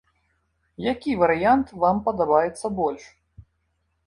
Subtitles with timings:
[0.91, 3.03] Які варыянт вам падабаецца больш?